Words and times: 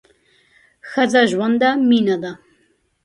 ښځه 0.89 1.21
ژوند 1.31 1.55
ده، 1.61 1.69
مینه 1.87 2.15
ده 2.23 2.31